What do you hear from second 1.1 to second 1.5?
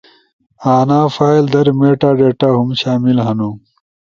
فائل